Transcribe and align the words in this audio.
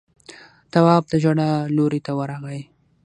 تواب 0.71 1.03
د 1.11 1.13
ژړا 1.23 1.51
لورې 1.75 1.99
ته 2.05 2.11
ورغی. 2.19 2.61